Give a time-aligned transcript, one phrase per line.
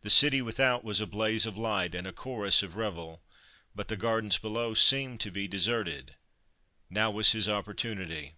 [0.00, 3.22] The city without was a blaze of light and a chorus of revel,
[3.72, 6.16] but the gardens below seemed to be deserted:
[6.90, 8.34] now was his opportunity.